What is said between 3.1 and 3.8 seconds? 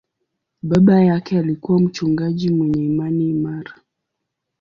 imara.